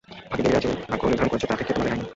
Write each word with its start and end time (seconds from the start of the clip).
ভাগ্যের 0.29 0.43
দেবীরা 0.45 0.59
যেই 0.63 0.75
ভাগ্য 0.91 1.03
নির্ধারণ 1.09 1.31
করেছে, 1.31 1.47
তা 1.49 1.55
থেকে 1.59 1.71
তোমার 1.73 1.85
রেহাই 1.85 1.99
নেই। 2.01 2.09